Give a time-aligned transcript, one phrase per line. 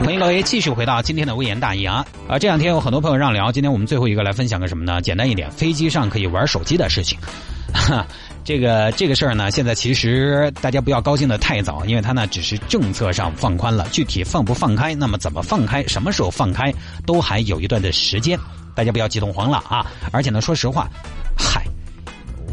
[0.00, 2.06] 欢迎各位继续回到今天的微言大义啊！
[2.28, 5.02] 啊，这两天有很多朋友让聊，今天我们最后一个来分享个什么呢？
[5.02, 7.18] 简单一点，飞机上可以玩手机的事情。
[7.74, 8.06] 哈，
[8.44, 16.72] 这个这个事儿呢，现在其实大家不要高兴的太早，因为它呢只是政策上放宽了，具体放不放开，那么怎么放开，什么时候放开，
[17.04, 18.38] 都还有一段的时间，
[18.76, 19.84] 大家不要激动慌了啊！
[20.12, 20.88] 而且呢，说实话，
[21.36, 21.64] 嗨，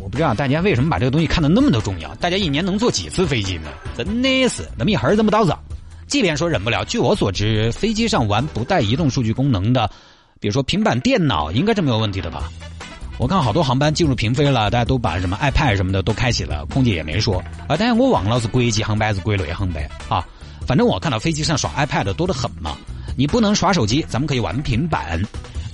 [0.02, 3.70] 我不知道大家为什么把这个东西看得那么的重要，大家一年能坐几次飞机呢？
[3.96, 5.58] 真的是那么一会儿这么到着？
[6.16, 9.86] 即便说忍不了，据我所知，飞机上玩不带移动数据功能的，
[10.40, 12.50] 比如说平板电脑，应该是没有问题的吧？
[13.18, 17.76] 我看好多航班进入平飞了，大家都把什么 iPad 什么的都开启了，空姐也没说啊。
[17.78, 20.26] 但是我忘了是国际航班还是国内航班啊。
[20.66, 22.78] 反正我看到飞机上耍 iPad 多得很嘛。
[23.18, 25.22] 你不能耍手机，咱们可以玩平板。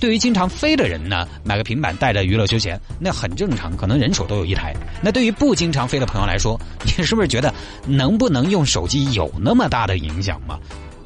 [0.02, 4.74] 对于经常飞的人呢，买个平板带着娱乐休闲，那很正常，可能人手都有一台。
[5.00, 7.54] 那对于不经常飞的朋友来说，你是不是觉得
[7.86, 10.58] 能不能用手机有那么大的影响吗？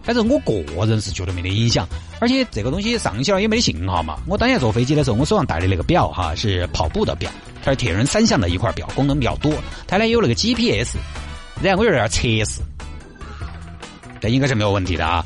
[0.03, 1.87] 反正我个人是觉得没得影响，
[2.21, 4.17] 而且这个东西上去了也没信号嘛。
[4.27, 7.31] 我当年坐飞机的时候，我手上带的那个表哈是跑步的表，
[7.63, 9.53] 它是铁人三项的一块表，功能比较多。
[9.87, 10.97] 它呢有那个 GPS，
[11.63, 12.63] 然后我有点测试，
[14.23, 15.23] 这应该是没有问题的啊。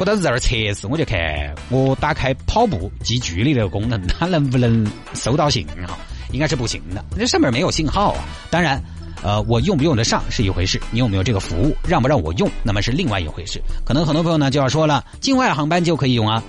[0.00, 5.98] 我当时在那儿测试，我就看我打开跑步记距离这个功能，它能不能收到信号？
[6.32, 8.24] 应该是不行的，这上面没有信号啊。
[8.48, 8.82] 当然，
[9.22, 13.60] 呃，我用不用得上是一回事，你有没有这个服务，让不让我用，那么是另外一回事。
[13.84, 16.42] 可能很多朋友呢就要说了，境外航班就可以用啊。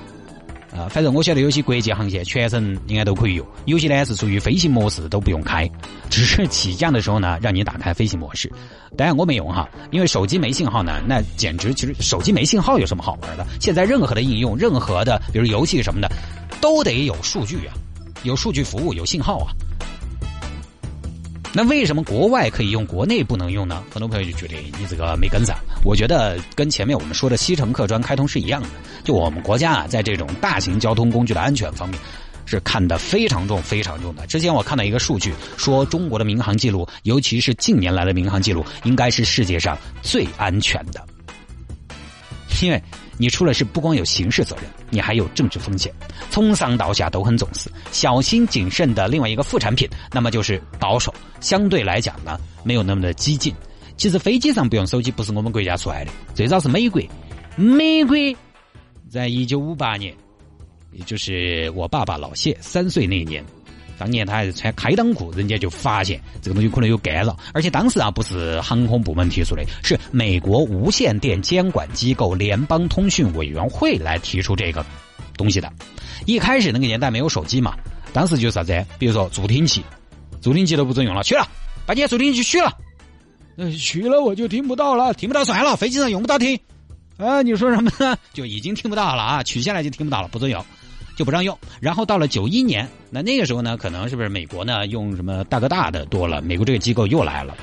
[0.72, 5.70] 啊，反正我晓得有些国际航线全程应该都可以用，有些呢是属于飞行模式都不用开，
[6.10, 8.52] 只是起降的时候呢让你打开飞行模式。
[8.98, 13.46] 当然我没用哈，因为手机没信号呢，那简直其实手机没信号有什么好玩的？
[13.60, 16.10] 现在任何的应用，任何的比如游戏什么的，
[16.62, 17.74] 都得有数据啊，
[18.24, 19.52] 有数据服务，有信号啊。
[21.54, 23.84] 那为什么国外可以用，国内不能用呢？
[23.92, 25.54] 很多朋友就觉得你这个没跟上。
[25.84, 28.70] 我觉得跟前面我们说的西城客专开通是一样的。
[29.04, 32.00] 就我们国家啊，在这种大型交通工具的安全方面，
[32.46, 34.28] 是看得非常重、非常重的。
[34.28, 41.04] 之前我看到一个数据，说中国的民航记录，尤其是近年来的民航记录，应该是世界上最安全的。
[42.62, 42.80] 因为
[43.18, 45.92] 你出了事，不光有刑事责任，你还有政治风险，
[46.30, 49.08] 从上到下都很重视，小心谨慎的。
[49.08, 53.52] 另外一个副产品，那么就是保守，相对来讲呢，没有那么的激进。
[53.98, 57.02] 其实飞机上不用手机，不是我们国家出来的，最早是美国。
[57.56, 58.16] 美国
[59.10, 60.14] 在一九五八年，
[60.92, 63.44] 也就是我爸爸老谢三岁那年。
[63.98, 74.84] 当年他还是穿开裆裤，人家就发现这个东西可能有干扰，而且当时啊不是航空部门提出的，是美国无线电监管机构联邦通讯委员会来提出这个
[75.38, 75.72] 东西的。
[76.26, 77.76] 一开始那个年代没有手机嘛，
[78.12, 78.84] 当时就是啥子？
[78.98, 79.84] 比如说助听器，
[80.42, 81.48] 助听器都不准用了，去了，
[81.86, 82.76] 把你助听器取了，
[83.78, 86.60] 取了我就听不到了，听不到算了，飞机上用不到听，
[87.18, 88.18] 啊，你说什么呢？
[88.34, 90.66] 就已经听不到了啊，取下来就听不到了，不准有。
[91.18, 96.42] 就不让用，然后到了九一年，那那个时候呢，可能是不是美国呢用什么大哥大的多了？
[96.42, 97.56] 美国这个机构又来了，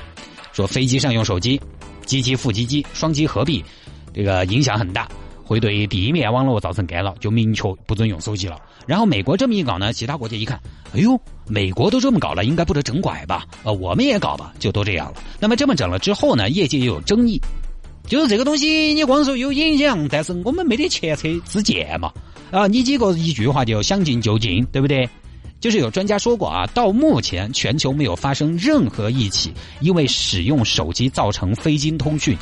[0.53, 1.59] 说飞机上用手机，
[2.05, 3.65] 机机副机机双机合璧，
[4.13, 5.09] 这个影响很大，
[5.49, 8.55] 会对地面网络造成干扰，就明确不准用手机了。
[8.85, 10.61] 然后美国这么一搞呢，其他国家一看，
[10.93, 13.47] 哎呦，美国都这么搞了，应该不得整拐吧？
[13.63, 15.15] 呃，我们也搞吧，就都这样了。
[15.39, 17.41] 那么这么整了之后呢，业界又有争议，
[18.07, 22.13] 就是这个东西你光说有影响，但是我们没得前车之鉴嘛。
[22.51, 25.09] 啊，你几个一句话就想进就进，对不对？
[25.59, 29.51] 就是有专家说过啊，到目前全球没有发生任何一起
[29.81, 32.37] 因为使用手机造成飞机通讯、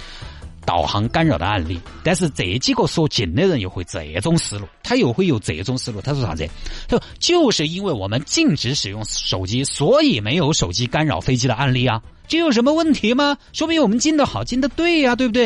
[0.67, 1.79] 导航干扰的案例。
[2.03, 6.01] 但是这几个说禁的人又会这种思路，他又会有这种思路。
[6.01, 6.47] 他说啥子？
[6.89, 12.03] 他说就是因为我们禁止使用手机，所以没有手机干扰飞机的案例啊。
[12.27, 13.37] 这有什么问题吗？
[13.53, 15.45] 说明我们进的好，进的对呀，对不对？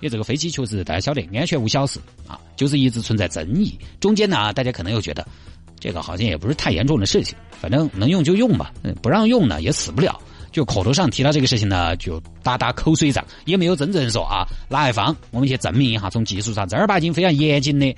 [0.00, 3.78] 因为这个飞机确实大家晓得安全无小事啊，就是一直存在争议。
[4.00, 5.26] 中间呢，大家可能又觉得
[5.78, 8.72] 这个好像也不是太严重的事情，反正能用就用吧，
[9.02, 10.18] 不让用呢也死不了。
[10.54, 17.92] 就口头上提到这个事情呢，就打打口水仗，也没有真正说啊哪一方，我们去证明一下，从技术上正儿八经非常严谨的、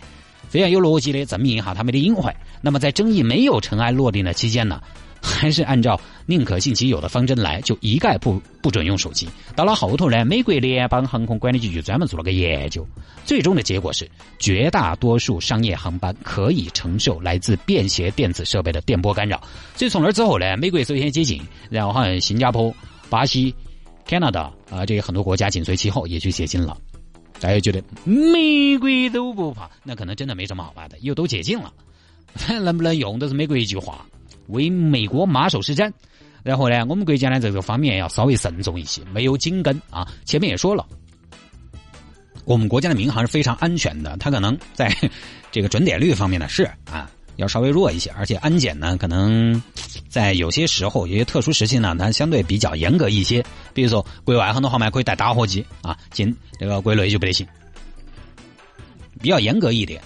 [0.48, 2.34] 非常有逻辑的证明一下他们的隐患。
[2.62, 4.80] 那么在争议没有尘埃落定的期间呢？
[5.26, 9.28] 还是按照宁可信其有的方针来，就一概不不准用手机。
[9.56, 12.86] 到了后头呢，美国联邦航空管理局就专门做了个研究，
[13.24, 14.08] 最终的结果是，
[14.38, 19.42] 绝大多数商业航班可以承受来自便携电子设备的电波干扰。
[19.74, 22.74] 所以从那之后呢，美国首先解禁，然后好像新加坡、
[23.10, 23.54] 巴西、
[24.06, 26.76] Canada 啊，这些很多国家紧随其后也去解禁了。
[27.38, 31.70] 大家觉得美国都不怕，那可能真的没什么好怕的，又都解禁了，
[32.62, 34.06] 能不能用都是美国一句话，
[34.48, 35.92] 为美国马首是瞻。
[36.42, 40.06] 然后呢，我们国家呢在这个方面要稍微慎重一些，没有紧跟啊。
[40.24, 40.86] 前面也说了，
[42.44, 44.94] 我们国家的民航是非常安全的，它可能在
[45.50, 47.10] 这个准点率方面呢是啊。
[47.36, 49.62] 要稍微弱一些，而且安检呢，可能
[50.08, 53.44] 在有些时候、有些特殊时期呢，它相对比较严格一些。
[53.74, 57.46] 比如说，国外很多航班可以带打火机啊，进这个国内就不得行，
[59.20, 60.00] 比较严格一点。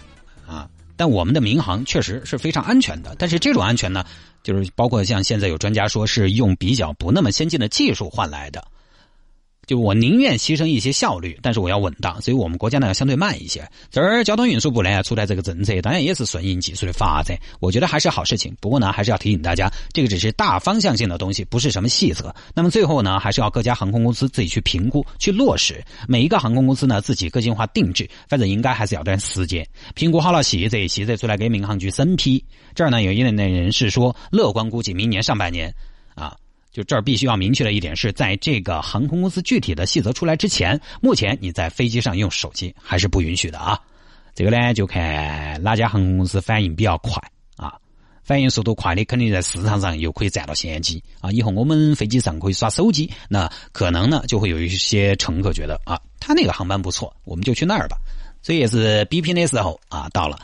[1.00, 4.04] 但我们的民航确实是非常安全的，但是这种安全呢，
[4.42, 8.62] 就是包括像现在有专家说是用比较不那么先进的技术换来的。
[9.70, 13.64] 就我宁愿牺牲一些效率，但是我要稳当，所以我们国家呢要相对慢一些。
[13.88, 18.52] 这儿交通运输部呢出台这个政策，当然也是顺应技术的发展，我觉得还是好事情。
[18.60, 22.34] 不过呢，还是要提醒大家，这个只是大方向性的东西，不是什么细则。
[22.52, 25.80] 那么最后呢，还是要各家航空公司自己去评估、去落实。
[26.08, 29.64] 每一个航空公司呢自己个性化定制，反正应该还是要段时间。
[29.94, 32.44] 评估好了细则，细则出来给民航局审批。
[32.74, 35.72] 这儿呢有业内人士说，乐观估计明年上半年
[36.16, 36.36] 啊。
[36.72, 43.78] 就这儿必须要明确的一点是，在这个航空公司具体的细则出来之前，目前你在飞机上用手机还是不允许的啊。
[44.34, 47.20] 这个呢，就看哪家航空公司反应比较快
[47.56, 47.74] 啊，
[48.22, 51.32] 反应速度快的肯定在市场上又可以占到先机啊。
[51.32, 57.96] 以后我们飞机上可以刷手机，那可能呢就会有一些乘客觉得啊，他那个航班不错，我们就去那儿吧。
[58.42, 60.38] 所以也是比拼的时候啊到了。